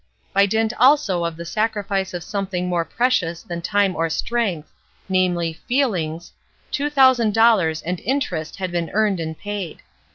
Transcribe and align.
by 0.33 0.47
dint, 0.47 0.73
also, 0.79 1.23
of 1.23 1.37
the 1.37 1.45
sacri 1.45 1.83
fice 1.83 2.11
of 2.11 2.23
something 2.23 2.67
more 2.67 2.83
precious 2.83 3.43
than 3.43 3.61
time 3.61 3.95
or 3.95 4.09
strength; 4.09 4.71
namely, 5.07 5.53
feelings, 5.53 6.31
two 6.71 6.89
thousand 6.89 7.35
dollars 7.35 7.83
and 7.83 7.99
interest 7.99 8.55
had 8.55 8.71
been 8.71 8.89
earned 8.95 9.19
and 9.19 9.37
paid. 9.37 9.83